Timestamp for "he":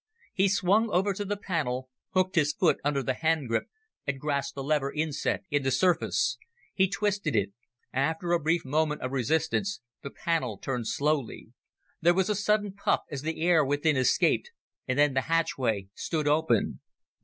0.33-0.49, 6.73-6.87